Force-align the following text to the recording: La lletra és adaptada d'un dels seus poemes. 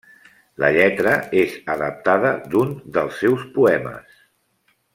La 0.61 0.69
lletra 0.77 1.11
és 1.41 1.53
adaptada 1.73 2.31
d'un 2.55 2.73
dels 2.97 3.21
seus 3.25 3.45
poemes. 3.59 4.19